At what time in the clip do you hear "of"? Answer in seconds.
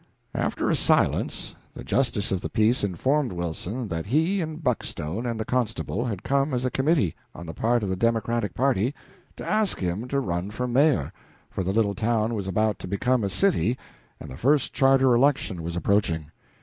2.31-2.41, 7.83-7.89